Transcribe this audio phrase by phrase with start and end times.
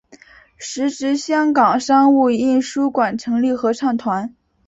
[0.57, 4.35] 时值香港商务印书馆成立合唱团。